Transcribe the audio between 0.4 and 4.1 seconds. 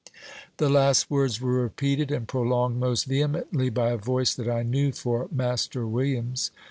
The last words were repeated and prolonged most vehemently by a